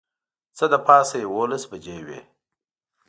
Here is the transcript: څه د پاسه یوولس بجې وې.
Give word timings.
څه 0.57 0.65
د 0.71 0.73
پاسه 0.87 1.15
یوولس 1.25 1.63
بجې 1.71 1.97
وې. 2.07 2.21